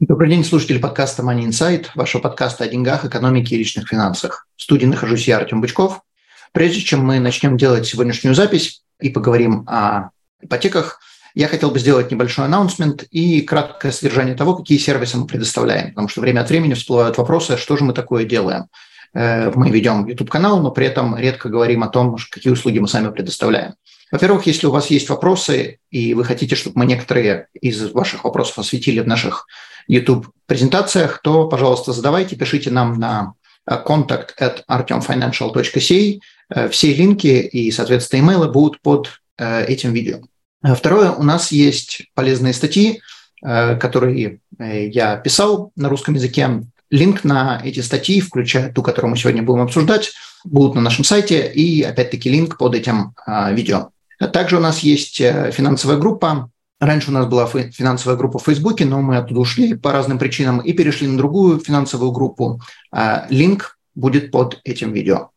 Добрый 0.00 0.28
день, 0.28 0.44
слушатели 0.44 0.78
подкаста 0.78 1.22
Money 1.22 1.46
Insight, 1.46 1.86
вашего 1.94 2.20
подкаста 2.20 2.64
о 2.64 2.66
деньгах, 2.68 3.04
экономике 3.04 3.54
и 3.54 3.58
личных 3.58 3.88
финансах. 3.88 4.48
В 4.56 4.62
студии 4.62 4.86
нахожусь 4.86 5.28
я, 5.28 5.36
Артем 5.36 5.60
Бычков. 5.60 6.00
Прежде 6.50 6.80
чем 6.80 7.06
мы 7.06 7.20
начнем 7.20 7.56
делать 7.56 7.86
сегодняшнюю 7.86 8.34
запись 8.34 8.82
и 9.00 9.10
поговорим 9.10 9.64
о 9.68 10.10
ипотеках, 10.42 10.98
я 11.36 11.46
хотел 11.46 11.70
бы 11.70 11.78
сделать 11.78 12.10
небольшой 12.10 12.46
анонсмент 12.46 13.04
и 13.04 13.42
краткое 13.42 13.92
содержание 13.92 14.34
того, 14.34 14.56
какие 14.56 14.78
сервисы 14.78 15.16
мы 15.16 15.28
предоставляем, 15.28 15.90
потому 15.90 16.08
что 16.08 16.22
время 16.22 16.40
от 16.40 16.48
времени 16.48 16.74
всплывают 16.74 17.16
вопросы, 17.16 17.56
что 17.56 17.76
же 17.76 17.84
мы 17.84 17.92
такое 17.92 18.24
делаем. 18.24 18.64
Э, 19.14 19.52
мы 19.54 19.70
ведем 19.70 20.06
YouTube-канал, 20.06 20.60
но 20.60 20.72
при 20.72 20.86
этом 20.86 21.16
редко 21.16 21.48
говорим 21.48 21.84
о 21.84 21.88
том, 21.88 22.16
какие 22.32 22.52
услуги 22.52 22.80
мы 22.80 22.88
сами 22.88 23.12
предоставляем. 23.12 23.74
Во-первых, 24.14 24.46
если 24.46 24.68
у 24.68 24.70
вас 24.70 24.90
есть 24.90 25.08
вопросы, 25.08 25.80
и 25.90 26.14
вы 26.14 26.24
хотите, 26.24 26.54
чтобы 26.54 26.78
мы 26.78 26.86
некоторые 26.86 27.48
из 27.60 27.90
ваших 27.90 28.22
вопросов 28.22 28.60
осветили 28.60 29.00
в 29.00 29.08
наших 29.08 29.48
YouTube-презентациях, 29.88 31.20
то, 31.20 31.48
пожалуйста, 31.48 31.92
задавайте, 31.92 32.36
пишите 32.36 32.70
нам 32.70 33.00
на 33.00 33.34
contact 33.68 34.28
at 34.40 34.62
artemfinancial.ca. 34.70 36.20
Э, 36.54 36.68
все 36.68 36.94
линки 36.94 37.26
и, 37.26 37.72
соответственно, 37.72 38.20
имейлы 38.20 38.52
будут 38.52 38.80
под 38.82 39.20
э, 39.36 39.64
этим 39.64 39.92
видео. 39.92 40.20
Э, 40.62 40.76
второе, 40.76 41.10
у 41.10 41.24
нас 41.24 41.50
есть 41.50 42.02
полезные 42.14 42.52
статьи, 42.52 43.00
которые 43.42 44.38
я 44.60 45.16
писал 45.16 45.72
на 45.74 45.88
русском 45.88 46.14
языке. 46.14 46.62
Линк 46.88 47.24
на 47.24 47.60
эти 47.64 47.80
статьи, 47.80 48.20
включая 48.20 48.72
ту, 48.72 48.80
которую 48.84 49.10
мы 49.10 49.16
сегодня 49.16 49.42
будем 49.42 49.62
обсуждать, 49.62 50.12
будут 50.44 50.76
на 50.76 50.82
нашем 50.82 51.02
сайте, 51.02 51.50
и 51.52 51.82
опять-таки 51.82 52.30
линк 52.30 52.56
под 52.58 52.76
этим 52.76 53.12
видео. 53.50 53.90
Также 54.18 54.56
у 54.56 54.60
нас 54.60 54.80
есть 54.80 55.16
финансовая 55.16 55.96
группа, 55.96 56.50
Раньше 56.80 57.10
у 57.10 57.14
нас 57.14 57.26
была 57.26 57.46
финансовая 57.46 58.16
группа 58.16 58.38
в 58.38 58.44
Фейсбуке, 58.44 58.84
но 58.84 59.00
мы 59.00 59.16
оттуда 59.16 59.40
ушли 59.40 59.74
по 59.74 59.92
разным 59.92 60.18
причинам 60.18 60.58
и 60.58 60.72
перешли 60.72 61.06
на 61.06 61.16
другую 61.16 61.60
финансовую 61.60 62.10
группу. 62.10 62.60
А, 62.92 63.26
линк 63.30 63.78
будет 63.94 64.30
под 64.30 64.60
этим 64.64 64.92
видео. 64.92 65.30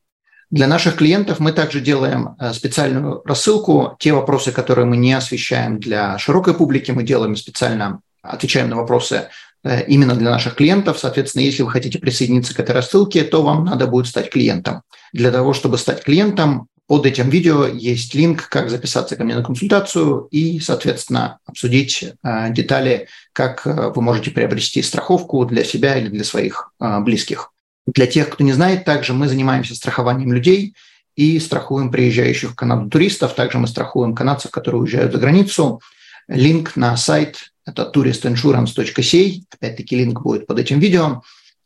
Для 0.49 0.67
наших 0.67 0.95
клиентов 0.95 1.39
мы 1.39 1.51
также 1.51 1.81
делаем 1.81 2.35
э, 2.39 2.53
специальную 2.53 3.21
рассылку. 3.25 3.97
Те 3.99 4.13
вопросы, 4.13 4.51
которые 4.51 4.85
мы 4.85 4.95
не 4.95 5.13
освещаем 5.13 5.77
для 5.79 6.17
широкой 6.17 6.53
публики, 6.53 6.91
мы 6.91 7.03
делаем 7.03 7.35
специально, 7.35 7.99
отвечаем 8.21 8.69
на 8.69 8.77
вопросы 8.77 9.27
э, 9.63 9.85
именно 9.87 10.15
для 10.15 10.31
наших 10.31 10.55
клиентов. 10.55 10.99
Соответственно, 10.99 11.43
если 11.43 11.63
вы 11.63 11.71
хотите 11.71 11.99
присоединиться 11.99 12.55
к 12.55 12.59
этой 12.61 12.71
рассылке, 12.71 13.23
то 13.23 13.43
вам 13.43 13.65
надо 13.65 13.87
будет 13.87 14.07
стать 14.07 14.29
клиентом. 14.29 14.83
Для 15.11 15.31
того, 15.31 15.51
чтобы 15.51 15.77
стать 15.77 16.03
клиентом, 16.03 16.67
под 16.87 17.05
этим 17.05 17.29
видео 17.29 17.67
есть 17.67 18.15
линк, 18.15 18.47
как 18.47 18.69
записаться 18.69 19.17
ко 19.17 19.25
мне 19.25 19.35
на 19.35 19.43
консультацию 19.43 20.27
и, 20.31 20.59
соответственно, 20.59 21.39
обсудить 21.45 22.03
э, 22.23 22.53
детали, 22.53 23.09
как 23.33 23.67
э, 23.67 23.91
вы 23.93 24.01
можете 24.01 24.31
приобрести 24.31 24.81
страховку 24.81 25.45
для 25.45 25.65
себя 25.65 25.97
или 25.97 26.07
для 26.07 26.23
своих 26.23 26.71
э, 26.79 26.99
близких. 27.01 27.51
Для 27.85 28.07
тех, 28.07 28.29
кто 28.29 28.43
не 28.43 28.53
знает, 28.53 28.85
также 28.85 29.13
мы 29.13 29.27
занимаемся 29.27 29.75
страхованием 29.75 30.31
людей 30.31 30.75
и 31.17 31.39
страхуем 31.39 31.91
приезжающих 31.91 32.51
в 32.51 32.55
Канаду 32.55 32.89
туристов. 32.89 33.35
Также 33.35 33.57
мы 33.57 33.67
страхуем 33.67 34.15
канадцев, 34.15 34.51
которые 34.51 34.81
уезжают 34.81 35.11
за 35.11 35.19
границу. 35.19 35.81
Линк 36.29 36.77
на 36.77 36.95
сайт– 36.95 37.51
это 37.65 37.91
touristinsurance.ca. 37.93 39.41
Опять-таки 39.51 39.95
линк 39.97 40.21
будет 40.21 40.47
под 40.47 40.59
этим 40.59 40.79
видео. 40.79 41.21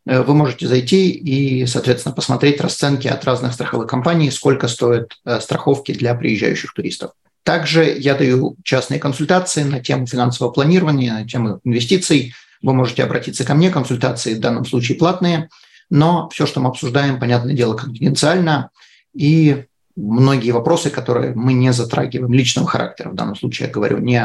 Э, 0.07 0.21
вы 0.21 0.33
можете 0.33 0.67
зайти 0.67 1.11
и, 1.11 1.65
соответственно, 1.65 2.15
посмотреть 2.15 2.61
расценки 2.61 3.07
от 3.07 3.23
разных 3.25 3.53
страховых 3.53 3.87
компаний, 3.87 4.31
сколько 4.31 4.67
стоят 4.67 5.13
э, 5.25 5.39
страховки 5.39 5.93
для 5.93 6.15
приезжающих 6.15 6.73
туристов. 6.73 7.11
Также 7.43 7.85
я 7.97 8.15
даю 8.15 8.55
частные 8.63 8.99
консультации 8.99 9.63
на 9.63 9.79
тему 9.79 10.05
финансового 10.05 10.51
планирования, 10.51 11.13
на 11.13 11.27
тему 11.27 11.59
инвестиций. 11.63 12.33
Вы 12.61 12.73
можете 12.73 13.03
обратиться 13.03 13.43
ко 13.43 13.55
мне, 13.55 13.71
консультации 13.71 14.35
в 14.35 14.39
данном 14.39 14.65
случае 14.65 14.97
платные, 14.97 15.49
но 15.89 16.29
все, 16.29 16.45
что 16.45 16.59
мы 16.59 16.69
обсуждаем, 16.69 17.19
понятное 17.19 17.55
дело, 17.55 17.75
конфиденциально, 17.75 18.69
и 19.15 19.65
многие 19.95 20.51
вопросы, 20.51 20.91
которые 20.91 21.33
мы 21.33 21.53
не 21.53 21.73
затрагиваем 21.73 22.31
личного 22.31 22.67
характера, 22.67 23.09
в 23.09 23.15
данном 23.15 23.35
случае 23.35 23.67
я 23.67 23.73
говорю 23.73 23.97
не 23.97 24.19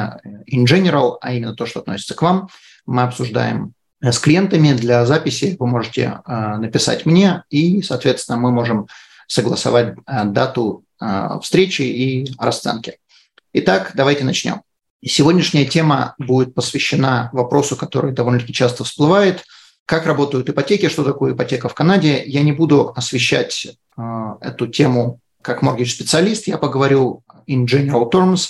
in 0.53 0.65
general, 0.65 1.17
а 1.23 1.33
именно 1.33 1.55
то, 1.55 1.65
что 1.65 1.81
относится 1.81 2.15
к 2.15 2.21
вам, 2.21 2.49
мы 2.85 3.03
обсуждаем 3.03 3.73
Э, 3.73 3.76
с 4.01 4.19
клиентами 4.19 4.73
для 4.73 5.07
записи 5.07 5.57
вы 5.59 5.67
можете 5.67 6.21
э, 6.27 6.57
написать 6.57 7.07
мне, 7.07 7.45
и, 7.51 7.83
соответственно, 7.83 8.39
мы 8.39 8.51
можем 8.51 8.89
согласовать 9.27 9.95
э, 10.07 10.25
дату 10.25 10.83
встречи 11.43 11.83
и 11.83 12.33
расценки. 12.39 12.97
Итак, 13.53 13.93
давайте 13.95 14.25
начнем. 14.25 14.63
Сегодняшняя 15.05 15.67
тема 15.67 16.15
будет 16.17 16.55
посвящена 16.55 17.29
вопросу, 17.35 17.77
который 17.77 18.13
довольно-таки 18.13 18.55
часто 18.55 18.83
всплывает. 18.83 19.45
Как 19.85 20.07
работают 20.07 20.49
ипотеки, 20.49 20.89
что 20.89 21.05
такое 21.05 21.35
ипотека 21.35 21.69
в 21.69 21.75
Канаде. 21.75 22.23
Я 22.25 22.43
не 22.43 22.53
буду 22.53 22.95
освещать 22.97 23.77
эту 24.41 24.67
тему 24.69 25.21
как 25.43 25.63
mortgage-специалист, 25.63 26.47
я 26.47 26.59
поговорю 26.59 27.23
in 27.47 27.67
general 27.67 28.11
terms, 28.11 28.49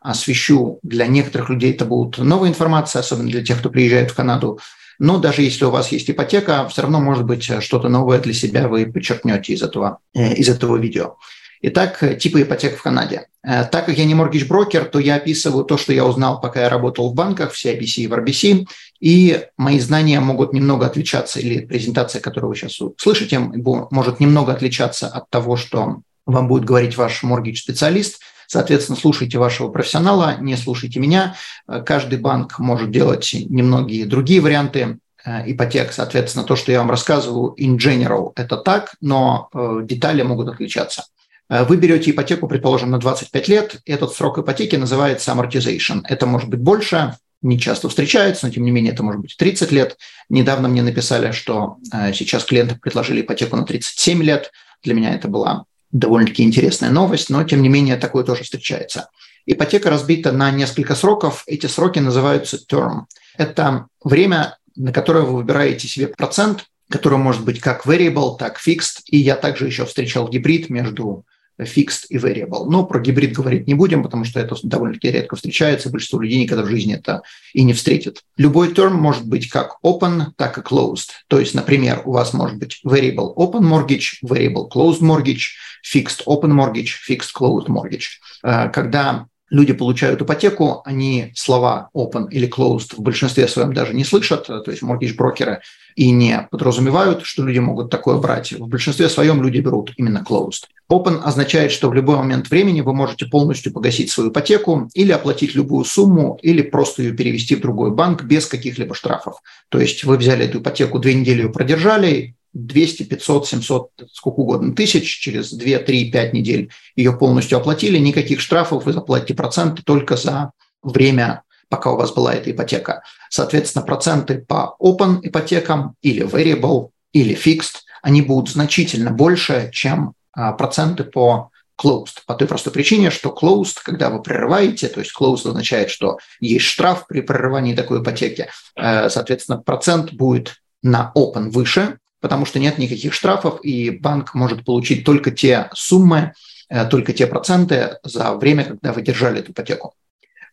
освещу 0.00 0.78
для 0.82 1.06
некоторых 1.06 1.50
людей 1.50 1.72
это 1.72 1.84
будет 1.84 2.18
новая 2.18 2.48
информация, 2.48 3.00
особенно 3.00 3.28
для 3.28 3.44
тех, 3.44 3.58
кто 3.58 3.70
приезжает 3.70 4.10
в 4.10 4.14
Канаду, 4.14 4.58
но 4.98 5.18
даже 5.18 5.42
если 5.42 5.64
у 5.64 5.70
вас 5.70 5.92
есть 5.92 6.10
ипотека, 6.10 6.68
все 6.68 6.82
равно, 6.82 7.00
может 7.00 7.24
быть, 7.24 7.44
что-то 7.62 7.88
новое 7.88 8.18
для 8.18 8.32
себя 8.32 8.68
вы 8.68 8.86
подчеркнете 8.86 9.52
из 9.52 9.62
этого, 9.62 9.98
э, 10.14 10.34
из 10.34 10.48
этого 10.48 10.76
видео. 10.76 11.16
Итак, 11.60 12.02
типы 12.20 12.42
ипотек 12.42 12.76
в 12.76 12.82
Канаде. 12.82 13.26
Э, 13.42 13.64
так 13.64 13.86
как 13.86 13.98
я 13.98 14.04
не 14.04 14.14
mortgage 14.14 14.46
брокер, 14.46 14.84
то 14.84 14.98
я 14.98 15.16
описываю 15.16 15.64
то, 15.64 15.76
что 15.76 15.92
я 15.92 16.04
узнал, 16.04 16.40
пока 16.40 16.62
я 16.62 16.68
работал 16.68 17.10
в 17.10 17.14
банках, 17.14 17.52
в 17.52 17.64
CIBC 17.64 18.02
и 18.02 18.06
в 18.06 18.12
RBC, 18.12 18.66
и 19.00 19.46
мои 19.56 19.78
знания 19.78 20.20
могут 20.20 20.52
немного 20.52 20.86
отличаться, 20.86 21.40
или 21.40 21.64
презентация, 21.64 22.20
которую 22.20 22.50
вы 22.50 22.56
сейчас 22.56 22.78
слышите, 22.96 23.38
может 23.38 24.20
немного 24.20 24.52
отличаться 24.52 25.08
от 25.08 25.30
того, 25.30 25.56
что 25.56 26.02
вам 26.26 26.48
будет 26.48 26.64
говорить 26.64 26.96
ваш 26.96 27.22
mortgage-специалист– 27.22 28.20
Соответственно, 28.48 28.98
слушайте 28.98 29.38
вашего 29.38 29.68
профессионала, 29.68 30.38
не 30.40 30.56
слушайте 30.56 30.98
меня. 30.98 31.36
Э, 31.68 31.82
каждый 31.84 32.18
банк 32.18 32.58
может 32.58 32.90
делать 32.90 33.30
немногие 33.34 34.06
другие 34.06 34.40
варианты 34.40 34.98
э, 35.22 35.52
ипотек. 35.52 35.92
Соответственно, 35.92 36.46
то, 36.46 36.56
что 36.56 36.72
я 36.72 36.78
вам 36.78 36.90
рассказываю 36.90 37.54
in 37.60 37.76
general, 37.76 38.32
это 38.36 38.56
так, 38.56 38.94
но 39.02 39.50
э, 39.52 39.80
детали 39.84 40.22
могут 40.22 40.48
отличаться. 40.48 41.04
Вы 41.50 41.78
берете 41.78 42.10
ипотеку, 42.10 42.46
предположим, 42.46 42.90
на 42.90 42.98
25 42.98 43.48
лет. 43.48 43.80
Этот 43.86 44.12
срок 44.12 44.36
ипотеки 44.38 44.76
называется 44.76 45.32
amortization. 45.32 46.02
Это 46.04 46.26
может 46.26 46.50
быть 46.50 46.60
больше, 46.60 47.16
не 47.40 47.58
часто 47.58 47.88
встречается, 47.88 48.44
но 48.44 48.52
тем 48.52 48.64
не 48.64 48.70
менее 48.70 48.92
это 48.92 49.02
может 49.02 49.22
быть 49.22 49.34
30 49.38 49.72
лет. 49.72 49.96
Недавно 50.28 50.68
мне 50.68 50.82
написали, 50.82 51.32
что 51.32 51.78
сейчас 52.12 52.44
клиенты 52.44 52.76
предложили 52.76 53.22
ипотеку 53.22 53.56
на 53.56 53.64
37 53.64 54.22
лет. 54.22 54.52
Для 54.82 54.92
меня 54.92 55.14
это 55.14 55.28
была 55.28 55.64
довольно-таки 55.90 56.42
интересная 56.42 56.90
новость, 56.90 57.30
но 57.30 57.42
тем 57.44 57.62
не 57.62 57.68
менее 57.68 57.96
такое 57.96 58.24
тоже 58.24 58.44
встречается. 58.44 59.08
Ипотека 59.46 59.90
разбита 59.90 60.32
на 60.32 60.50
несколько 60.50 60.94
сроков. 60.94 61.44
Эти 61.46 61.66
сроки 61.66 61.98
называются 61.98 62.58
term. 62.70 63.04
Это 63.36 63.86
время, 64.04 64.58
на 64.76 64.92
которое 64.92 65.24
вы 65.24 65.36
выбираете 65.36 65.88
себе 65.88 66.08
процент, 66.08 66.66
который 66.90 67.18
может 67.18 67.44
быть 67.44 67.60
как 67.60 67.86
variable, 67.86 68.36
так 68.38 68.60
fixed. 68.60 69.02
И 69.06 69.16
я 69.16 69.36
также 69.36 69.66
еще 69.66 69.86
встречал 69.86 70.28
гибрид 70.28 70.68
между 70.68 71.24
fixed 71.60 72.06
и 72.08 72.18
variable. 72.18 72.66
Но 72.66 72.84
про 72.84 73.00
гибрид 73.00 73.32
говорить 73.32 73.66
не 73.66 73.74
будем, 73.74 74.02
потому 74.02 74.24
что 74.24 74.40
это 74.40 74.56
довольно-таки 74.62 75.10
редко 75.10 75.36
встречается, 75.36 75.90
большинство 75.90 76.20
людей 76.20 76.40
никогда 76.40 76.62
в 76.64 76.68
жизни 76.68 76.94
это 76.94 77.22
и 77.52 77.62
не 77.62 77.72
встретит. 77.72 78.22
Любой 78.36 78.72
term 78.72 78.90
может 78.90 79.26
быть 79.26 79.48
как 79.48 79.78
open, 79.84 80.26
так 80.36 80.58
и 80.58 80.60
closed. 80.60 81.10
То 81.28 81.40
есть, 81.40 81.54
например, 81.54 82.02
у 82.04 82.12
вас 82.12 82.32
может 82.32 82.58
быть 82.58 82.80
variable 82.84 83.34
open 83.36 83.62
mortgage, 83.62 84.18
variable 84.24 84.68
closed 84.70 85.00
mortgage, 85.00 85.54
fixed 85.84 86.22
open 86.26 86.52
mortgage, 86.52 86.96
fixed 87.08 87.32
closed 87.38 87.66
mortgage. 87.68 88.18
Э, 88.42 88.68
когда 88.70 89.26
люди 89.50 89.72
получают 89.72 90.22
ипотеку, 90.22 90.82
они 90.84 91.32
слова 91.34 91.90
open 91.94 92.28
или 92.30 92.48
closed 92.48 92.94
в 92.96 93.00
большинстве 93.00 93.48
своем 93.48 93.72
даже 93.72 93.94
не 93.94 94.04
слышат, 94.04 94.46
то 94.46 94.70
есть 94.70 94.82
mortgage 94.82 95.14
брокеры 95.16 95.60
и 95.96 96.10
не 96.10 96.46
подразумевают, 96.50 97.24
что 97.24 97.44
люди 97.44 97.58
могут 97.58 97.90
такое 97.90 98.18
брать. 98.18 98.52
В 98.52 98.68
большинстве 98.68 99.08
своем 99.08 99.42
люди 99.42 99.58
берут 99.58 99.92
именно 99.96 100.24
closed. 100.28 100.64
Open 100.90 101.20
означает, 101.22 101.72
что 101.72 101.90
в 101.90 101.94
любой 101.94 102.16
момент 102.16 102.48
времени 102.48 102.80
вы 102.80 102.94
можете 102.94 103.26
полностью 103.26 103.72
погасить 103.72 104.10
свою 104.10 104.30
ипотеку 104.30 104.88
или 104.94 105.12
оплатить 105.12 105.54
любую 105.54 105.84
сумму, 105.84 106.38
или 106.42 106.62
просто 106.62 107.02
ее 107.02 107.12
перевести 107.12 107.56
в 107.56 107.60
другой 107.60 107.90
банк 107.90 108.22
без 108.22 108.46
каких-либо 108.46 108.94
штрафов. 108.94 109.42
То 109.68 109.80
есть 109.80 110.04
вы 110.04 110.16
взяли 110.16 110.46
эту 110.46 110.60
ипотеку, 110.60 110.98
две 110.98 111.14
недели 111.14 111.42
ее 111.42 111.50
продержали, 111.50 112.36
200, 112.52 113.04
500, 113.04 113.46
700, 113.46 113.90
сколько 114.12 114.40
угодно 114.40 114.74
тысяч, 114.74 115.18
через 115.20 115.52
2, 115.52 115.78
3, 115.78 116.10
5 116.10 116.32
недель 116.32 116.70
ее 116.96 117.12
полностью 117.12 117.58
оплатили, 117.58 117.98
никаких 117.98 118.40
штрафов, 118.40 118.84
вы 118.84 118.92
заплатите 118.92 119.34
проценты 119.34 119.82
только 119.82 120.16
за 120.16 120.52
время, 120.82 121.42
пока 121.68 121.92
у 121.92 121.96
вас 121.96 122.12
была 122.12 122.34
эта 122.34 122.50
ипотека. 122.50 123.02
Соответственно, 123.30 123.84
проценты 123.84 124.38
по 124.38 124.76
open 124.80 125.20
ипотекам 125.22 125.94
или 126.02 126.24
variable, 126.24 126.90
или 127.12 127.36
fixed, 127.36 127.82
они 128.02 128.22
будут 128.22 128.50
значительно 128.50 129.10
больше, 129.10 129.70
чем 129.72 130.14
а, 130.32 130.52
проценты 130.52 131.04
по 131.04 131.50
closed. 131.80 132.18
По 132.26 132.34
той 132.34 132.48
простой 132.48 132.72
причине, 132.72 133.10
что 133.10 133.36
closed, 133.40 133.78
когда 133.84 134.10
вы 134.10 134.22
прерываете, 134.22 134.88
то 134.88 135.00
есть 135.00 135.12
closed 135.18 135.48
означает, 135.48 135.90
что 135.90 136.18
есть 136.40 136.64
штраф 136.64 137.06
при 137.06 137.20
прерывании 137.20 137.74
такой 137.74 138.02
ипотеки, 138.02 138.48
э, 138.76 139.08
соответственно, 139.08 139.58
процент 139.58 140.12
будет 140.12 140.56
на 140.82 141.12
open 141.16 141.50
выше, 141.50 141.98
потому 142.20 142.46
что 142.46 142.58
нет 142.58 142.78
никаких 142.78 143.12
штрафов, 143.12 143.60
и 143.62 143.90
банк 143.90 144.34
может 144.34 144.64
получить 144.64 145.04
только 145.04 145.30
те 145.30 145.68
суммы, 145.74 146.32
э, 146.68 146.86
только 146.86 147.12
те 147.12 147.26
проценты 147.26 147.98
за 148.02 148.34
время, 148.34 148.64
когда 148.64 148.92
вы 148.92 149.02
держали 149.02 149.40
эту 149.40 149.52
ипотеку. 149.52 149.94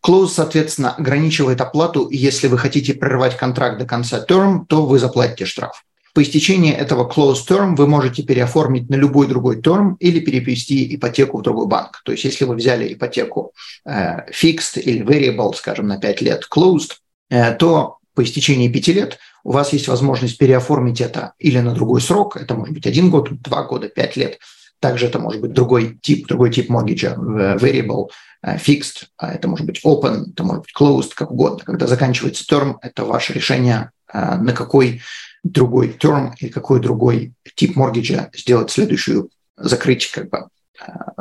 Close, 0.05 0.27
соответственно, 0.27 0.93
ограничивает 0.93 1.61
оплату, 1.61 2.05
и 2.05 2.17
если 2.17 2.47
вы 2.47 2.57
хотите 2.57 2.93
прерывать 2.93 3.37
контракт 3.37 3.79
до 3.79 3.85
конца 3.85 4.23
term, 4.27 4.65
то 4.67 4.85
вы 4.85 4.99
заплатите 4.99 5.45
штраф. 5.45 5.83
По 6.15 6.23
истечении 6.23 6.71
этого 6.71 7.11
close 7.11 7.45
term 7.45 7.75
вы 7.75 7.87
можете 7.87 8.23
переоформить 8.23 8.89
на 8.89 8.95
любой 8.95 9.27
другой 9.27 9.59
term 9.59 9.95
или 9.99 10.21
перевести 10.21 10.95
ипотеку 10.95 11.39
в 11.39 11.41
другой 11.41 11.67
банк. 11.67 12.01
То 12.05 12.13
есть 12.13 12.23
если 12.23 12.45
вы 12.45 12.55
взяли 12.55 12.93
ипотеку 12.93 13.51
э, 13.83 14.29
fixed 14.31 14.79
или 14.79 15.03
variable, 15.03 15.53
скажем, 15.53 15.87
на 15.87 15.99
5 15.99 16.21
лет 16.21 16.47
closed, 16.49 16.93
э, 17.29 17.53
то 17.55 17.97
по 18.15 18.23
истечении 18.23 18.69
5 18.69 18.87
лет 18.87 19.19
у 19.43 19.51
вас 19.51 19.73
есть 19.73 19.87
возможность 19.87 20.37
переоформить 20.37 21.01
это 21.01 21.33
или 21.37 21.59
на 21.59 21.73
другой 21.73 22.01
срок, 22.01 22.37
это 22.37 22.55
может 22.55 22.73
быть 22.73 22.87
один 22.87 23.11
год, 23.11 23.29
два 23.41 23.63
года, 23.63 23.89
пять 23.89 24.15
лет, 24.15 24.39
также 24.79 25.05
это 25.05 25.19
может 25.19 25.41
быть 25.41 25.53
другой 25.53 25.99
тип, 26.01 26.27
другой 26.27 26.51
тип 26.51 26.69
mortgage, 26.69 27.05
э, 27.05 27.57
variable, 27.57 28.09
э, 28.41 28.57
fixed, 28.57 29.05
а 29.17 29.31
это 29.31 29.47
может 29.47 29.65
быть 29.65 29.81
open, 29.85 30.31
это 30.31 30.43
может 30.43 30.63
быть 30.63 30.73
closed, 30.77 31.11
как 31.13 31.31
угодно. 31.31 31.63
Когда 31.63 31.87
заканчивается 31.87 32.45
term, 32.49 32.75
это 32.81 33.05
ваше 33.05 33.33
решение, 33.33 33.91
э, 34.11 34.35
на 34.37 34.53
какой 34.53 35.01
другой 35.43 35.95
term 35.99 36.33
или 36.39 36.49
какой 36.49 36.79
другой 36.79 37.33
тип 37.55 37.77
mortgage 37.77 38.29
сделать 38.35 38.71
следующую, 38.71 39.29
закрыть 39.57 40.09
как 40.11 40.29
бы 40.29 40.47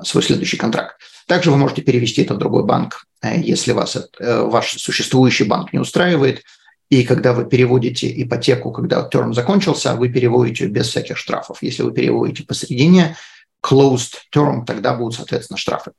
свой 0.02 0.22
следующий 0.22 0.56
контракт. 0.56 0.96
Также 1.26 1.50
вы 1.50 1.56
можете 1.56 1.82
перевести 1.82 2.22
это 2.22 2.34
в 2.34 2.38
другой 2.38 2.64
банк, 2.64 3.06
если 3.22 3.72
вас 3.72 3.96
ваш 4.22 4.72
существующий 4.72 5.44
банк 5.44 5.72
не 5.72 5.78
устраивает– 5.78 6.42
и 6.90 7.04
когда 7.04 7.32
вы 7.32 7.46
переводите 7.46 8.12
ипотеку, 8.22 8.70
когда 8.70 9.02
терм 9.08 9.32
закончился, 9.32 9.94
вы 9.94 10.08
переводите 10.08 10.66
без 10.66 10.88
всяких 10.88 11.16
штрафов. 11.16 11.58
Если 11.62 11.82
вы 11.82 11.92
переводите 11.92 12.44
посередине, 12.44 13.16
closed 13.64 14.14
term, 14.34 14.64
тогда 14.66 14.94
будут, 14.94 15.14
соответственно, 15.14 15.56
штрафы. 15.56 15.92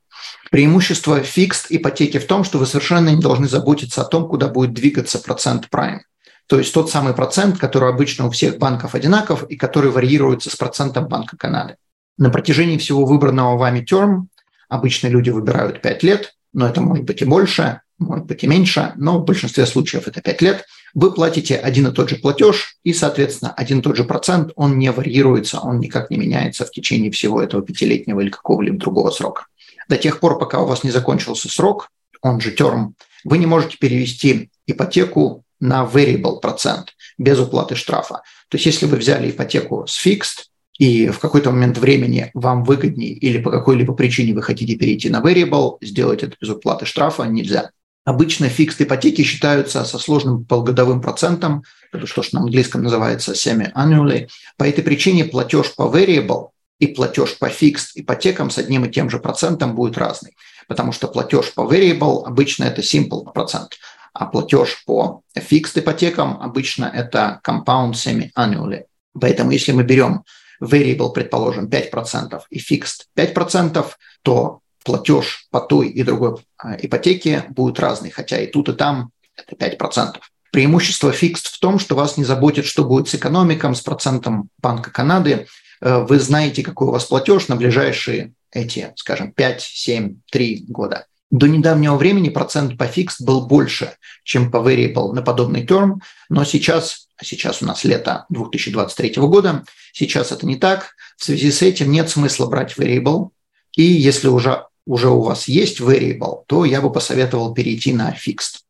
Преимущество 0.52 1.22
fixed 1.22 1.66
ипотеки 1.70 2.20
в 2.20 2.28
том, 2.28 2.44
что 2.44 2.60
вы 2.60 2.68
совершенно 2.68 3.10
не 3.10 3.20
должны 3.20 3.48
заботиться 3.48 4.02
о 4.02 4.06
том, 4.06 4.28
куда 4.28 4.48
будет 4.48 4.74
двигаться 4.74 5.20
процент 5.20 5.68
prime. 5.72 6.02
То 6.48 6.60
есть 6.60 6.72
тот 6.74 6.92
самый 6.92 7.16
процент, 7.16 7.58
который 7.58 7.90
обычно 7.90 8.28
у 8.28 8.30
всех 8.30 8.60
банков 8.60 8.94
одинаков 8.94 9.44
и 9.50 9.56
который 9.56 9.90
варьируется 9.90 10.52
с 10.52 10.56
процентом 10.56 11.08
Банка 11.08 11.38
Канады. 11.38 11.78
На 12.20 12.30
протяжении 12.30 12.78
всего 12.78 13.04
выбранного 13.06 13.58
вами 13.58 13.84
терм 13.84 14.30
обычно 14.70 15.08
люди 15.08 15.32
выбирают 15.32 15.82
5 15.82 16.04
лет, 16.04 16.36
но 16.54 16.68
это 16.68 16.82
может 16.82 17.06
быть 17.06 17.24
и 17.24 17.26
больше, 17.26 17.82
может 17.98 18.26
быть 18.26 18.44
и 18.44 18.48
меньше, 18.48 18.94
но 18.96 19.18
в 19.18 19.26
большинстве 19.26 19.66
случаев 19.66 20.08
это 20.08 20.22
5 20.22 20.42
лет– 20.44 20.66
вы 20.96 21.14
платите 21.14 21.58
один 21.58 21.88
и 21.88 21.92
тот 21.92 22.10
же 22.10 22.16
платеж, 22.16 22.78
и, 22.84 22.94
соответственно, 22.94 23.54
один 23.54 23.80
и 23.80 23.82
тот 23.82 23.98
же 23.98 24.06
процент, 24.06 24.52
он 24.56 24.80
не 24.80 24.92
варьируется, 24.92 25.60
он 25.60 25.80
никак 25.80 26.10
не 26.10 26.18
меняется 26.18 26.66
в 26.66 26.72
течение 26.72 27.12
всего 27.12 27.42
этого 27.42 27.62
пятилетнего 27.62 28.22
или 28.22 28.30
какого-либо 28.30 28.78
другого 28.78 29.12
срока. 29.12 29.46
До 29.90 29.98
тех 29.98 30.20
пор, 30.22 30.40
пока 30.40 30.62
у 30.62 30.66
вас 30.66 30.84
не 30.84 30.92
закончился 30.92 31.50
срок, 31.50 31.90
он 32.22 32.40
же 32.40 32.52
терм, 32.52 32.96
вы 33.26 33.38
не 33.38 33.46
можете 33.46 33.78
перевести 33.78 34.50
ипотеку 34.66 35.44
на 35.60 35.84
variable 35.84 36.40
процент 36.40 36.96
без 37.18 37.40
уплаты 37.40 37.76
штрафа. 37.76 38.22
То 38.48 38.56
есть 38.56 38.66
если 38.66 38.86
вы 38.86 38.98
взяли 38.98 39.30
ипотеку 39.30 39.86
с 39.88 40.04
fixed, 40.04 40.46
и 40.78 41.08
в 41.08 41.20
какой-то 41.20 41.52
момент 41.52 41.78
времени 41.78 42.32
вам 42.34 42.64
выгоднее 42.64 43.12
или 43.12 43.42
по 43.42 43.52
какой-либо 43.52 43.94
причине 43.94 44.34
вы 44.34 44.42
хотите 44.42 44.76
перейти 44.76 45.10
на 45.10 45.22
variable, 45.22 45.78
сделать 45.82 46.24
это 46.24 46.36
без 46.40 46.50
уплаты 46.50 46.86
штрафа 46.86 47.24
нельзя. 47.24 47.72
Обычно 48.06 48.50
фикс 48.50 48.80
ипотеки 48.80 49.24
считаются 49.24 49.84
со 49.84 49.98
сложным 49.98 50.46
полугодовым 50.46 51.02
процентом, 51.02 51.64
это 51.92 52.06
что, 52.06 52.22
что 52.22 52.36
на 52.36 52.44
английском 52.44 52.84
называется 52.84 53.34
semi-annually. 53.34 54.30
По 54.58 54.64
этой 54.64 54.84
причине 54.84 55.26
платеж 55.26 55.74
по 55.76 55.84
variable 55.84 56.50
и 56.78 56.86
платеж 56.86 57.36
по 57.40 57.46
fixed 57.46 57.94
ипотекам 57.96 58.52
с 58.52 58.60
одним 58.60 58.86
и 58.86 58.92
тем 58.92 59.10
же 59.10 59.18
процентом 59.18 59.74
будет 59.74 59.98
разный. 59.98 60.36
Потому 60.68 60.92
что 60.92 61.08
платеж 61.08 61.52
по 61.56 61.62
variable 61.62 62.24
обычно 62.26 62.66
это 62.66 62.82
simple 62.82 63.32
процент, 63.34 63.78
а 64.14 64.28
платеж 64.28 64.84
по 64.86 65.22
fixed 65.36 65.80
ипотекам 65.80 66.40
обычно 66.40 66.86
это 66.86 67.42
compound 67.44 67.94
semi-annually. 67.94 68.84
Поэтому 69.20 69.50
если 69.50 69.72
мы 69.72 69.84
берем 69.84 70.24
variable, 70.62 71.12
предположим, 71.12 71.68
5% 71.68 72.40
и 72.52 72.60
fixed 72.60 73.06
5%, 73.18 73.84
то 74.22 74.60
платеж 74.86 75.48
по 75.52 75.60
той 75.60 75.90
и 75.90 76.04
другой 76.04 76.36
а, 76.58 76.76
ипотеке 76.76 77.46
будет 77.50 77.80
разный, 77.80 78.12
хотя 78.12 78.40
и 78.40 78.48
тут, 78.48 78.70
и 78.70 78.74
там 78.74 79.10
это 79.36 79.56
5%. 79.56 80.18
Преимущество 80.52 81.12
фикст 81.12 81.48
в 81.48 81.60
том, 81.60 81.80
что 81.80 81.96
вас 81.96 82.16
не 82.16 82.24
заботит, 82.24 82.66
что 82.66 82.86
будет 82.86 83.10
с 83.10 83.16
экономиком, 83.16 83.76
с 83.76 83.82
процентом 83.82 84.50
Банка 84.60 84.92
Канады. 84.92 85.48
Э, 85.82 86.06
вы 86.08 86.20
знаете, 86.20 86.64
какой 86.64 86.88
у 86.88 86.92
вас 86.92 87.06
платеж 87.06 87.50
на 87.50 87.58
ближайшие 87.58 88.34
эти, 88.52 88.94
скажем, 88.96 89.34
5, 89.34 89.62
7, 89.62 90.16
3 90.32 90.66
года. 90.70 91.08
До 91.32 91.48
недавнего 91.48 91.96
времени 91.96 92.30
процент 92.30 92.78
по 92.78 92.86
фикс 92.86 93.20
был 93.20 93.48
больше, 93.48 93.94
чем 94.24 94.52
по 94.52 94.58
variable 94.58 95.12
на 95.12 95.22
подобный 95.22 95.66
терм, 95.66 96.02
но 96.30 96.46
сейчас, 96.46 97.08
сейчас 97.22 97.62
у 97.62 97.66
нас 97.66 97.84
лето 97.84 98.26
2023 98.30 99.16
года, 99.16 99.66
сейчас 99.92 100.32
это 100.32 100.46
не 100.46 100.56
так. 100.56 100.92
В 101.18 101.26
связи 101.26 101.52
с 101.52 101.62
этим 101.62 101.92
нет 101.92 102.10
смысла 102.10 102.46
брать 102.46 102.78
variable, 102.78 103.32
и 103.76 103.84
если 103.84 104.28
уже 104.28 104.68
уже 104.86 105.10
у 105.10 105.22
вас 105.22 105.48
есть 105.48 105.80
variable, 105.80 106.44
то 106.48 106.66
я 106.66 106.82
бы 106.82 106.92
посоветовал 106.92 107.54
перейти 107.54 107.94
на 107.94 108.12
fixed. 108.12 108.64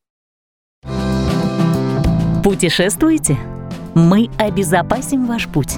Путешествуете? 2.44 3.38
Мы 3.96 4.30
обезопасим 4.38 5.26
ваш 5.26 5.48
путь. 5.48 5.74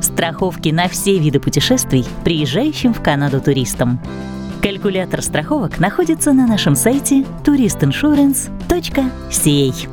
Страховки 0.00 0.70
на 0.70 0.88
все 0.88 1.18
виды 1.18 1.38
путешествий 1.38 2.04
приезжающим 2.24 2.94
в 2.94 3.02
Канаду 3.02 3.40
туристам. 3.40 4.00
Калькулятор 4.62 5.22
страховок 5.22 5.78
находится 5.78 6.32
на 6.32 6.46
нашем 6.46 6.76
сайте 6.76 7.24
touristinsurance.ca. 7.44 9.88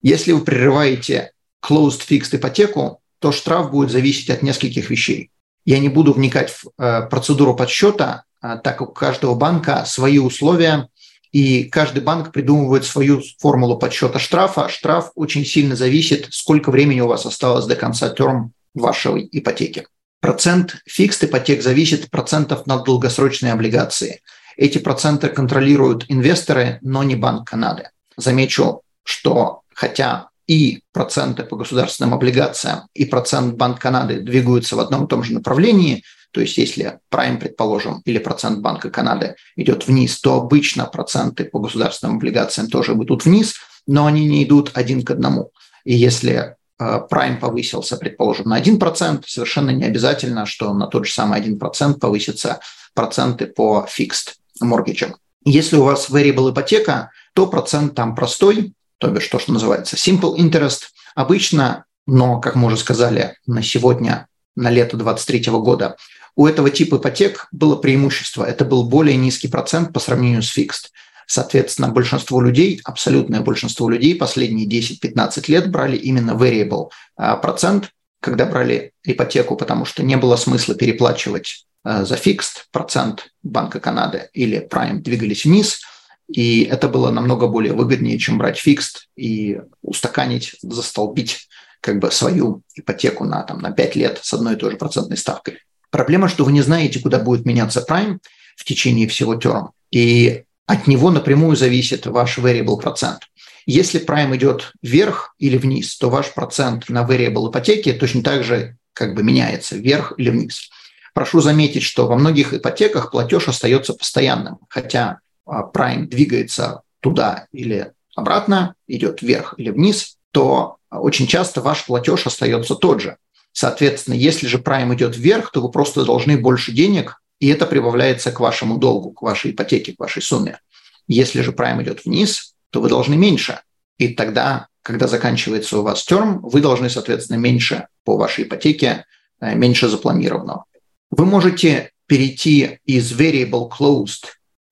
Если 0.00 0.32
вы 0.32 0.40
прерываете 0.40 1.32
closed 1.62 2.00
fixed 2.08 2.36
ипотеку, 2.36 3.02
то 3.18 3.32
штраф 3.32 3.70
будет 3.70 3.90
зависеть 3.90 4.30
от 4.30 4.42
нескольких 4.42 4.90
вещей. 4.90 5.30
Я 5.64 5.78
не 5.78 5.88
буду 5.88 6.12
вникать 6.12 6.50
в 6.50 6.68
э, 6.78 7.06
процедуру 7.08 7.54
подсчета, 7.54 8.24
а, 8.40 8.56
так 8.56 8.78
как 8.78 8.90
у 8.90 8.92
каждого 8.92 9.34
банка 9.34 9.84
свои 9.84 10.18
условия, 10.18 10.88
и 11.32 11.64
каждый 11.64 12.02
банк 12.02 12.32
придумывает 12.32 12.84
свою 12.84 13.22
формулу 13.38 13.78
подсчета 13.78 14.18
штрафа. 14.18 14.68
Штраф 14.68 15.10
очень 15.14 15.44
сильно 15.44 15.76
зависит, 15.76 16.28
сколько 16.30 16.70
времени 16.70 17.00
у 17.00 17.08
вас 17.08 17.26
осталось 17.26 17.66
до 17.66 17.76
конца 17.76 18.08
терм 18.08 18.52
вашей 18.74 19.28
ипотеки. 19.30 19.86
Процент 20.20 20.76
фикс 20.86 21.22
ипотек 21.22 21.62
зависит 21.62 22.04
от 22.04 22.10
процентов 22.10 22.66
на 22.66 22.78
долгосрочные 22.78 23.52
облигации. 23.52 24.22
Эти 24.56 24.78
проценты 24.78 25.28
контролируют 25.28 26.06
инвесторы, 26.08 26.78
но 26.82 27.04
не 27.04 27.14
Банк 27.14 27.48
Канады. 27.48 27.90
Замечу, 28.16 28.82
что 29.04 29.60
хотя 29.72 30.30
и 30.48 30.80
проценты 30.92 31.44
по 31.44 31.56
государственным 31.56 32.14
облигациям, 32.14 32.88
и 32.94 33.04
процент 33.04 33.54
Банк 33.54 33.78
Канады 33.78 34.20
двигаются 34.20 34.74
в 34.74 34.80
одном 34.80 35.04
и 35.04 35.08
том 35.08 35.22
же 35.22 35.34
направлении, 35.34 36.02
то 36.32 36.40
есть 36.40 36.58
если 36.58 36.98
прайм, 37.10 37.38
предположим, 37.38 38.00
или 38.04 38.18
процент 38.18 38.60
Банка 38.60 38.90
Канады 38.90 39.36
идет 39.56 39.86
вниз, 39.86 40.20
то 40.20 40.34
обычно 40.34 40.86
проценты 40.86 41.44
по 41.44 41.60
государственным 41.60 42.16
облигациям 42.16 42.68
тоже 42.68 42.94
идут 42.94 43.24
вниз, 43.24 43.54
но 43.86 44.06
они 44.06 44.26
не 44.26 44.42
идут 44.42 44.72
один 44.74 45.04
к 45.04 45.10
одному. 45.10 45.52
И 45.84 45.94
если 45.94 46.56
Prime 46.80 47.38
повысился, 47.38 47.96
предположим, 47.96 48.46
на 48.48 48.60
1%, 48.60 49.24
совершенно 49.26 49.70
не 49.70 49.84
обязательно, 49.84 50.46
что 50.46 50.72
на 50.74 50.86
тот 50.86 51.06
же 51.06 51.12
самый 51.12 51.40
1% 51.40 51.98
повысятся 51.98 52.60
проценты 52.94 53.46
по 53.46 53.86
fixed 53.88 54.34
mortgage. 54.62 55.12
Если 55.44 55.76
у 55.76 55.84
вас 55.84 56.10
variable 56.10 56.52
ипотека, 56.52 57.10
то 57.34 57.46
процент 57.46 57.94
там 57.94 58.14
простой, 58.14 58.74
то 58.98 59.08
бишь 59.08 59.28
то, 59.28 59.38
что 59.38 59.52
называется 59.52 59.96
simple 59.96 60.36
interest. 60.36 60.88
Обычно, 61.14 61.84
но, 62.06 62.40
как 62.40 62.54
мы 62.54 62.66
уже 62.66 62.76
сказали, 62.76 63.36
на 63.46 63.62
сегодня, 63.62 64.26
на 64.56 64.70
лето 64.70 64.96
2023 64.96 65.52
года, 65.52 65.96
у 66.36 66.46
этого 66.46 66.70
типа 66.70 66.96
ипотек 66.96 67.48
было 67.50 67.76
преимущество. 67.76 68.44
Это 68.44 68.64
был 68.64 68.84
более 68.84 69.16
низкий 69.16 69.48
процент 69.48 69.92
по 69.92 70.00
сравнению 70.00 70.42
с 70.42 70.56
fixed. 70.56 70.90
Соответственно, 71.26 71.88
большинство 71.88 72.40
людей, 72.40 72.80
абсолютное 72.84 73.40
большинство 73.40 73.90
людей 73.90 74.14
последние 74.14 74.66
10-15 74.66 75.44
лет 75.48 75.70
брали 75.70 75.96
именно 75.96 76.30
variable 76.30 76.88
а, 77.16 77.36
процент, 77.36 77.90
когда 78.20 78.46
брали 78.46 78.92
ипотеку, 79.04 79.56
потому 79.56 79.84
что 79.84 80.02
не 80.02 80.16
было 80.16 80.36
смысла 80.36 80.74
переплачивать 80.74 81.66
а, 81.84 82.04
за 82.04 82.14
fixed 82.14 82.64
процент 82.72 83.26
Банка 83.42 83.78
Канады 83.78 84.30
или 84.32 84.66
Prime 84.66 85.00
двигались 85.00 85.44
вниз, 85.44 85.80
и 86.28 86.62
это 86.64 86.88
было 86.88 87.10
намного 87.10 87.48
более 87.48 87.72
выгоднее, 87.72 88.18
чем 88.18 88.38
брать 88.38 88.64
fixed 88.64 89.06
и 89.16 89.60
устаканить, 89.82 90.56
застолбить 90.62 91.48
как 91.80 91.98
бы 91.98 92.10
свою 92.10 92.62
ипотеку 92.74 93.24
на, 93.24 93.42
там, 93.42 93.60
на 93.60 93.70
5 93.70 93.96
лет 93.96 94.20
с 94.22 94.32
одной 94.34 94.54
и 94.54 94.56
той 94.56 94.72
же 94.72 94.76
процентной 94.76 95.16
ставкой. 95.16 95.58
Проблема, 95.90 96.28
что 96.28 96.44
вы 96.44 96.52
не 96.52 96.60
знаете, 96.60 97.00
куда 97.00 97.18
будет 97.18 97.46
меняться 97.46 97.84
Prime 97.88 98.18
в 98.56 98.64
течение 98.64 99.08
всего 99.08 99.36
терма. 99.36 99.72
И 99.90 100.44
от 100.66 100.86
него 100.86 101.10
напрямую 101.10 101.56
зависит 101.56 102.06
ваш 102.06 102.38
variable 102.38 102.78
процент. 102.78 103.22
Если 103.64 104.04
prime 104.04 104.36
идет 104.36 104.72
вверх 104.82 105.34
или 105.38 105.56
вниз, 105.56 105.96
то 105.96 106.10
ваш 106.10 106.32
процент 106.34 106.88
на 106.88 107.06
variable 107.06 107.50
ипотеки 107.50 107.92
точно 107.92 108.22
так 108.22 108.42
же 108.42 108.76
как 108.92 109.14
бы 109.14 109.22
меняется 109.22 109.76
вверх 109.76 110.12
или 110.18 110.30
вниз. 110.30 110.68
Прошу 111.14 111.40
заметить, 111.40 111.82
что 111.82 112.06
во 112.06 112.16
многих 112.16 112.52
ипотеках 112.52 113.10
платеж 113.10 113.48
остается 113.48 113.94
постоянным, 113.94 114.58
хотя 114.68 115.20
prime 115.48 116.06
двигается 116.06 116.82
туда 117.00 117.46
или 117.52 117.92
обратно, 118.14 118.74
идет 118.86 119.22
вверх 119.22 119.54
или 119.56 119.70
вниз, 119.70 120.16
то 120.32 120.76
очень 120.90 121.26
часто 121.26 121.60
ваш 121.60 121.86
платеж 121.86 122.26
остается 122.26 122.74
тот 122.74 123.00
же. 123.00 123.16
Соответственно, 123.52 124.14
если 124.14 124.46
же 124.46 124.58
prime 124.58 124.94
идет 124.94 125.16
вверх, 125.16 125.50
то 125.50 125.60
вы 125.60 125.70
просто 125.70 126.04
должны 126.04 126.36
больше 126.36 126.72
денег 126.72 127.20
и 127.40 127.48
это 127.48 127.66
прибавляется 127.66 128.32
к 128.32 128.40
вашему 128.40 128.78
долгу, 128.78 129.12
к 129.12 129.22
вашей 129.22 129.52
ипотеке, 129.52 129.94
к 129.94 130.00
вашей 130.00 130.22
сумме. 130.22 130.60
Если 131.06 131.40
же 131.40 131.52
прайм 131.52 131.82
идет 131.82 132.04
вниз, 132.04 132.54
то 132.70 132.80
вы 132.80 132.88
должны 132.88 133.16
меньше. 133.16 133.60
И 133.96 134.08
тогда, 134.08 134.68
когда 134.82 135.06
заканчивается 135.06 135.78
у 135.78 135.82
вас 135.82 136.04
терм, 136.04 136.40
вы 136.40 136.60
должны, 136.60 136.90
соответственно, 136.90 137.38
меньше 137.38 137.86
по 138.04 138.16
вашей 138.16 138.44
ипотеке, 138.44 139.04
э, 139.40 139.54
меньше 139.54 139.88
запланированного. 139.88 140.64
Вы 141.10 141.24
можете 141.24 141.92
перейти 142.06 142.80
из 142.84 143.12
variable 143.12 143.70
closed 143.70 144.26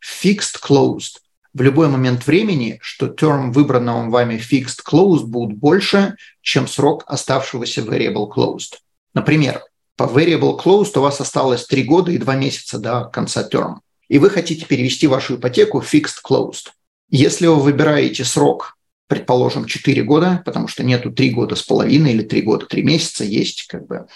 fixed 0.06 0.60
closed 0.62 1.18
в 1.52 1.62
любой 1.62 1.88
момент 1.88 2.26
времени, 2.26 2.78
что 2.82 3.08
терм 3.08 3.50
выбранного 3.50 4.08
вами 4.10 4.34
fixed 4.34 4.80
closed 4.86 5.24
будет 5.24 5.56
больше, 5.56 6.16
чем 6.42 6.68
срок 6.68 7.04
оставшегося 7.06 7.80
variable 7.80 8.30
closed. 8.30 8.76
Например, 9.14 9.62
по 9.96 10.04
variable 10.04 10.62
closed 10.62 10.96
у 10.98 11.00
вас 11.00 11.20
осталось 11.20 11.66
3 11.66 11.82
года 11.84 12.12
и 12.12 12.18
2 12.18 12.36
месяца 12.36 12.78
до 12.78 13.06
конца 13.06 13.42
терма, 13.42 13.80
и 14.08 14.18
вы 14.18 14.28
хотите 14.28 14.66
перевести 14.66 15.06
вашу 15.06 15.36
ипотеку 15.36 15.80
fixed 15.80 16.18
closed. 16.28 16.68
Если 17.08 17.46
вы 17.46 17.56
выбираете 17.56 18.24
срок, 18.24 18.76
предположим, 19.08 19.64
4 19.64 20.02
года, 20.02 20.42
потому 20.44 20.68
что 20.68 20.84
нету 20.84 21.10
3 21.10 21.30
года 21.30 21.56
с 21.56 21.62
половиной 21.62 22.12
или 22.12 22.22
3 22.22 22.42
года 22.42 22.66
3 22.66 22.82
месяца, 22.82 23.24
есть 23.24 23.66
как 23.68 23.86
бы 23.86 24.06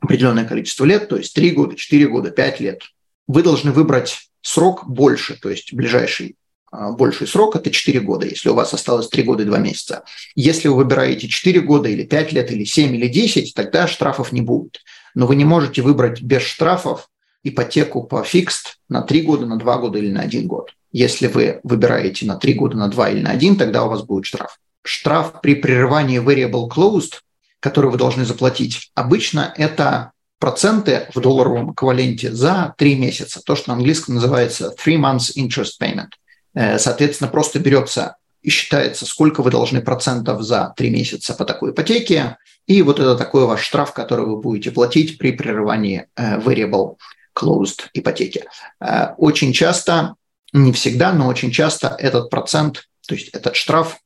определенное 0.00 0.46
количество 0.46 0.84
лет, 0.86 1.08
то 1.08 1.16
есть 1.16 1.34
3 1.34 1.50
года, 1.50 1.76
4 1.76 2.08
года, 2.08 2.30
5 2.30 2.60
лет, 2.60 2.82
вы 3.26 3.42
должны 3.42 3.72
выбрать 3.72 4.30
срок 4.46 4.86
больше, 4.86 5.38
то 5.40 5.50
есть 5.50 5.72
ближайший 5.72 6.36
а, 6.70 6.92
больший 6.92 7.26
срок– 7.26 7.56
это 7.56 7.70
4 7.70 8.00
года, 8.00 8.26
если 8.26 8.48
у 8.48 8.54
вас 8.54 8.74
осталось 8.74 9.08
3 9.08 9.22
года 9.22 9.42
и 9.42 9.46
2 9.46 9.58
месяца. 9.58 10.04
Если 10.34 10.68
вы 10.68 10.76
выбираете 10.76 11.28
4 11.28 11.60
года 11.60 11.88
или 11.88 12.04
5 12.04 12.32
лет, 12.32 12.50
или 12.50 12.64
7, 12.64 12.94
или 12.94 13.08
10, 13.08 13.54
тогда 13.54 13.86
штрафов 13.86 14.32
не 14.32 14.42
будет 14.42 14.78
но 15.16 15.26
вы 15.26 15.34
не 15.34 15.44
можете 15.44 15.82
выбрать 15.82 16.22
без 16.22 16.42
штрафов 16.42 17.08
ипотеку 17.42 18.04
по 18.04 18.22
фикст 18.22 18.76
на 18.88 19.02
3 19.02 19.22
года, 19.22 19.46
на 19.46 19.58
2 19.58 19.78
года 19.78 19.98
или 19.98 20.12
на 20.12 20.20
1 20.20 20.46
год. 20.46 20.72
Если 20.92 21.26
вы 21.26 21.60
выбираете 21.64 22.26
на 22.26 22.36
3 22.36 22.52
года, 22.52 22.76
на 22.76 22.88
2 22.88 23.10
или 23.10 23.22
на 23.22 23.30
1, 23.30 23.56
тогда 23.56 23.84
у 23.84 23.88
вас 23.88 24.02
будет 24.02 24.26
штраф. 24.26 24.58
Штраф 24.84 25.40
при 25.40 25.54
прерывании 25.54 26.22
variable 26.22 26.68
closed, 26.68 27.14
который 27.60 27.90
вы 27.90 27.96
должны 27.96 28.26
заплатить, 28.26 28.90
обычно 28.94 29.54
это 29.56 30.12
проценты 30.38 31.08
в 31.14 31.20
долларовом 31.20 31.72
эквиваленте 31.72 32.32
за 32.32 32.74
3 32.78 32.96
месяца, 32.96 33.40
то, 33.44 33.56
что 33.56 33.70
на 33.70 33.76
английском 33.76 34.14
называется 34.14 34.74
three 34.84 34.98
months 34.98 35.32
interest 35.36 35.80
payment. 35.80 36.10
Э, 36.54 36.78
соответственно, 36.78 37.30
просто 37.30 37.58
берется 37.58 38.16
и 38.42 38.50
считается, 38.50 39.06
сколько 39.06 39.42
вы 39.42 39.50
должны 39.50 39.80
процентов 39.80 40.42
за 40.42 40.72
3 40.76 40.90
месяца 40.90 41.34
по 41.34 41.44
такой 41.44 41.72
ипотеке, 41.72 42.36
и 42.66 42.82
вот 42.82 43.00
это 43.00 43.16
такой 43.16 43.46
ваш 43.46 43.62
штраф, 43.62 43.92
который 43.92 44.26
вы 44.26 44.36
будете 44.36 44.70
платить 44.70 45.18
при 45.18 45.32
прерывании 45.32 46.06
э, 46.16 46.38
variable 46.38 46.96
closed 47.36 47.82
ипотеки. 47.94 48.44
Э, 48.80 49.14
очень 49.18 49.52
часто, 49.52 50.14
не 50.52 50.72
всегда, 50.72 51.12
но 51.12 51.28
очень 51.28 51.50
часто 51.50 51.96
этот 51.98 52.30
процент, 52.30 52.88
то 53.06 53.14
есть 53.14 53.28
этот 53.30 53.56
штраф, 53.56 53.98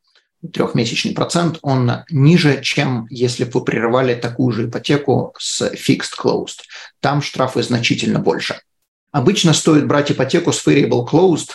трехмесячный 0.53 1.13
процент, 1.13 1.59
он 1.63 2.05
ниже, 2.11 2.63
чем 2.63 3.07
если 3.11 3.45
бы 3.45 3.61
вы 3.61 3.65
прерывали 3.65 4.15
такую 4.15 4.53
же 4.53 4.67
ипотеку 4.69 5.35
с 5.39 5.63
fixed 5.73 6.13
closed. 6.19 6.61
Там 7.01 7.23
штрафы 7.23 7.63
значительно 7.63 8.19
больше. 8.19 8.61
Обычно 9.13 9.53
стоит 9.53 9.87
брать 9.87 10.13
ипотеку 10.13 10.53
с 10.53 10.67
variable 10.67 11.07
closed, 11.07 11.51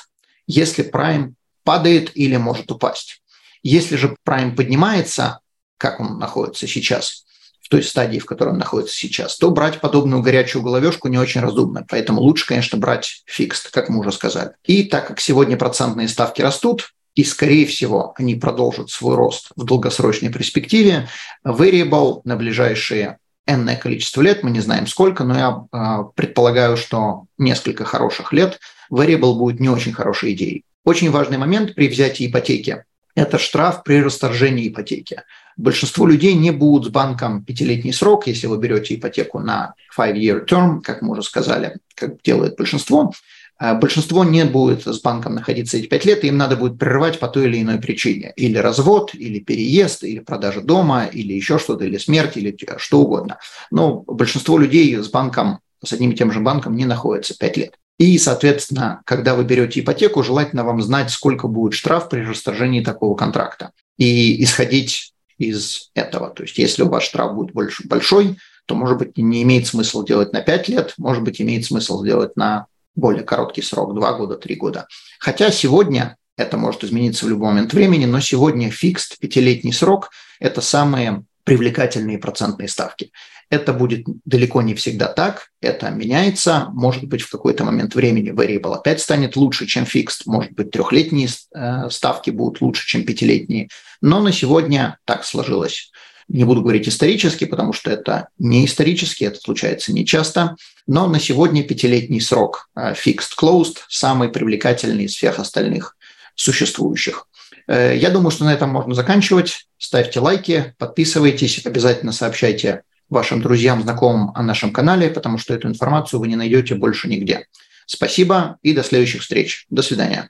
если 0.47 0.89
prime 0.89 1.33
падает 1.63 2.11
или 2.15 2.37
может 2.37 2.71
упасть. 2.71 3.21
Если 3.63 3.95
же 3.95 4.15
prime 4.27 4.55
поднимается, 4.55 5.39
как 5.77 5.99
он 5.99 6.19
находится 6.19 6.67
сейчас, 6.67 7.25
в 7.65 7.69
той 7.69 7.81
стадии, 7.81 8.19
в 8.19 8.25
которой 8.25 8.49
он 8.49 8.59
находится 8.59 8.93
сейчас, 8.93 9.37
то 9.37 9.49
брать 9.49 9.81
подобную 9.81 10.21
горячую 10.21 10.61
головешку 10.61 11.07
не 11.07 11.17
очень 11.17 11.41
разумно. 11.41 11.83
Поэтому 11.89 12.21
лучше, 12.21 12.45
конечно, 12.45 12.77
брать 12.77 13.23
фикст, 13.25 13.71
как 13.71 13.89
мы 13.89 14.01
уже 14.01 14.11
сказали. 14.11 14.51
И 14.65 14.83
так 14.83 15.07
как 15.07 15.19
сегодня 15.19 15.57
процентные 15.57 16.07
ставки 16.07 16.43
растут, 16.43 16.93
и, 17.15 17.23
скорее 17.23 17.65
всего, 17.65 18.13
они 18.17 18.35
продолжат 18.35 18.89
свой 18.89 19.15
рост 19.15 19.51
в 19.55 19.63
долгосрочной 19.63 20.31
перспективе, 20.31 21.07
variable 21.45 22.21
на 22.25 22.35
ближайшие 22.35 23.17
энное 23.47 23.77
количество 23.77 24.21
лет, 24.21 24.43
мы 24.43 24.51
не 24.51 24.59
знаем 24.59 24.87
сколько, 24.87 25.23
но 25.23 25.37
я 25.37 25.65
э, 25.71 26.03
предполагаю, 26.15 26.77
что 26.77 27.25
несколько 27.37 27.85
хороших 27.85 28.33
лет 28.33 28.59
variable 28.91 29.35
будет 29.35 29.59
не 29.59 29.69
очень 29.69 29.93
хорошей 29.93 30.33
идеей. 30.33 30.63
Очень 30.83 31.11
важный 31.11 31.37
момент 31.37 31.73
при 31.73 31.87
взятии 31.87 32.27
ипотеки– 32.27 32.83
это 33.15 33.37
штраф 33.37 33.83
при 33.83 34.01
расторжении 34.01 34.67
ипотеки. 34.67 35.21
Большинство 35.57 36.05
людей 36.05 36.33
не 36.33 36.51
будут 36.51 36.87
с 36.87 36.89
банком 36.89 37.43
пятилетний 37.43 37.93
срок, 37.93 38.27
если 38.27 38.47
вы 38.47 38.57
берете 38.57 38.95
ипотеку 38.95 39.39
на 39.39 39.73
five-year 39.97 40.45
term, 40.45 40.81
как 40.81 41.01
мы 41.01 41.13
уже 41.13 41.23
сказали, 41.23 41.77
как 41.95 42.21
делает 42.23 42.57
большинство. 42.57 43.13
А 43.57 43.73
большинство 43.73 44.23
не 44.25 44.43
будет 44.43 44.85
с 44.85 44.99
банком 45.01 45.35
находиться 45.35 45.77
эти 45.77 45.87
пять 45.87 46.03
лет, 46.03 46.23
и 46.23 46.27
им 46.27 46.37
надо 46.37 46.57
будет 46.57 46.77
прерывать 46.77 47.19
по 47.19 47.27
той 47.27 47.45
или 47.45 47.61
иной 47.61 47.79
причине. 47.79 48.33
Или 48.35 48.57
развод, 48.57 49.15
или 49.15 49.39
переезд, 49.39 50.03
или 50.03 50.19
продажа 50.19 50.61
дома, 50.61 51.05
или 51.05 51.33
еще 51.33 51.57
что-то, 51.57 51.85
или 51.85 51.97
смерть, 51.97 52.35
или 52.35 52.55
что 52.77 53.01
угодно. 53.01 53.37
Но 53.71 54.03
большинство 54.07 54.57
людей 54.57 54.95
с 54.95 55.07
банком, 55.07 55.59
с 55.83 55.93
одним 55.93 56.11
и 56.11 56.15
тем 56.15 56.31
же 56.31 56.41
банком 56.41 56.75
не 56.75 56.85
находится 56.85 57.37
пять 57.37 57.55
лет. 57.55 57.75
И, 57.97 58.17
соответственно, 58.17 59.01
когда 59.05 59.35
вы 59.35 59.45
берете 59.45 59.79
ипотеку, 59.79 60.21
желательно 60.21 60.65
вам 60.65 60.81
знать, 60.81 61.09
сколько 61.09 61.47
будет 61.47 61.73
штраф 61.73 62.09
при 62.09 62.21
расторжении 62.21 62.83
такого 62.83 63.15
контракта. 63.15 63.71
И 63.97 64.43
исходить 64.43 65.13
из 65.37 65.91
этого. 65.93 66.29
То 66.29 66.43
есть 66.43 66.57
если 66.57 66.83
у 66.83 66.89
вас 66.89 67.03
штраф 67.03 67.33
будет 67.33 67.53
больше, 67.53 67.87
большой, 67.87 68.37
то, 68.65 68.75
может 68.75 68.97
быть, 68.97 69.17
не 69.17 69.43
имеет 69.43 69.67
смысла 69.67 70.05
делать 70.05 70.33
на 70.33 70.41
5 70.41 70.67
лет, 70.67 70.93
может 70.97 71.23
быть, 71.23 71.39
имеет 71.39 71.65
смысл 71.65 72.01
сделать 72.01 72.35
на 72.35 72.65
более 72.95 73.23
короткий 73.23 73.61
срок, 73.61 73.93
2 73.93 74.13
года, 74.17 74.35
3 74.35 74.55
года. 74.55 74.87
Хотя 75.19 75.51
сегодня 75.51 76.17
это 76.37 76.57
может 76.57 76.83
измениться 76.83 77.25
в 77.25 77.29
любой 77.29 77.49
момент 77.49 77.73
времени, 77.73 78.05
но 78.05 78.19
сегодня 78.19 78.69
фикст, 78.69 79.19
пятилетний 79.19 79.73
срок– 79.73 80.09
это 80.39 80.61
самые 80.61 81.23
привлекательные 81.43 82.17
процентные 82.17 82.67
ставки. 82.67 83.11
Это 83.49 83.73
будет 83.73 84.05
далеко 84.25 84.63
не 84.63 84.73
всегда 84.73 85.07
так, 85.07 85.49
это 85.61 85.89
меняется. 85.91 86.67
Может 86.73 87.03
быть, 87.03 87.21
в 87.21 87.29
какой-то 87.29 87.63
момент 87.63 87.93
времени 87.93 88.31
variable 88.31 88.73
опять 88.73 88.99
станет 88.99 89.35
лучше, 89.35 89.67
чем 89.67 89.83
fixed. 89.83 90.23
Может 90.25 90.53
быть, 90.53 90.71
трехлетние 90.71 91.29
э, 91.53 91.89
ставки 91.91 92.31
будут 92.31 92.61
лучше, 92.61 92.87
чем 92.87 93.05
пятилетние. 93.05 93.69
Но 94.01 94.19
на 94.19 94.31
сегодня 94.31 94.97
так 95.05 95.23
сложилось. 95.23 95.91
Не 96.27 96.43
буду 96.43 96.61
говорить 96.61 96.87
исторически, 96.87 97.45
потому 97.45 97.71
что 97.71 97.91
это 97.91 98.29
не 98.39 98.65
исторически, 98.65 99.25
это 99.25 99.39
случается 99.39 99.93
нечасто. 99.93 100.55
Но 100.87 101.07
на 101.07 101.19
сегодня 101.19 101.63
пятилетний 101.63 102.21
срок 102.21 102.69
э, 102.75 102.93
fixed 102.93 103.33
closed 103.39 103.77
самый 103.89 104.29
привлекательный 104.29 105.05
из 105.05 105.15
всех 105.15 105.39
остальных 105.39 105.95
существующих. 106.35 107.27
Э, 107.67 107.95
я 107.95 108.09
думаю, 108.09 108.31
что 108.31 108.45
на 108.45 108.53
этом 108.53 108.69
можно 108.69 108.93
заканчивать. 108.93 109.67
Ставьте 109.77 110.19
лайки, 110.19 110.73
подписывайтесь, 110.77 111.65
обязательно 111.65 112.11
сообщайте 112.11 112.83
вашим 113.09 113.41
друзьям, 113.41 113.83
знакомым 113.83 114.31
о 114.35 114.41
нашем 114.41 114.71
канале, 114.71 115.09
потому 115.09 115.37
что 115.37 115.53
эту 115.53 115.67
информацию 115.67 116.19
вы 116.19 116.27
не 116.27 116.35
найдете 116.35 116.75
больше 116.75 117.07
нигде. 117.07 117.45
Спасибо 117.85 118.57
и 118.63 118.73
до 118.73 118.83
следующих 118.83 119.21
встреч. 119.21 119.65
До 119.69 119.83
свидания. 119.83 120.29